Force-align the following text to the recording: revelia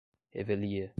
revelia 0.33 0.89